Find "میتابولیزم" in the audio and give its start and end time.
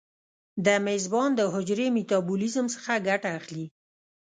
1.95-2.65